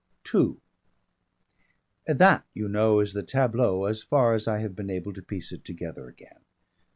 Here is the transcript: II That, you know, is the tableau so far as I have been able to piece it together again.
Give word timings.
II 0.33 0.55
That, 2.07 2.47
you 2.55 2.67
know, 2.67 3.01
is 3.01 3.13
the 3.13 3.21
tableau 3.21 3.87
so 3.93 4.05
far 4.07 4.33
as 4.33 4.47
I 4.47 4.57
have 4.57 4.75
been 4.75 4.89
able 4.89 5.13
to 5.13 5.21
piece 5.21 5.51
it 5.51 5.63
together 5.63 6.07
again. 6.07 6.39